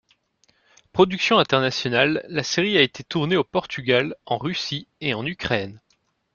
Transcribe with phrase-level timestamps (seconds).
[0.93, 5.79] Production internationale, la série a été tournée au Portugal, en Russie et en Ukraine.